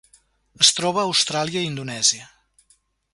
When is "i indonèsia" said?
1.65-2.29